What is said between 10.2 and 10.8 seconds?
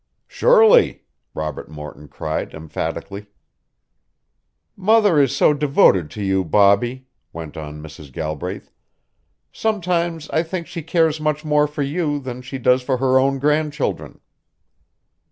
I think